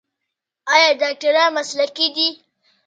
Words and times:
آیا 0.73 0.89
ډاکټران 1.01 1.49
مسلکي 1.57 2.07
دي؟ 2.15 2.27